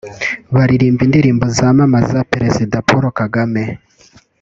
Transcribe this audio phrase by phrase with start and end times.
[0.55, 3.63] baririmba indirimbo zamamaza Perezida Paul Kagame